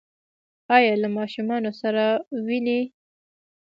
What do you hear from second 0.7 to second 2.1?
ایا له ماشومانو سره